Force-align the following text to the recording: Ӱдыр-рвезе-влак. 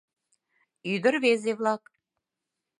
Ӱдыр-рвезе-влак. 0.93 1.83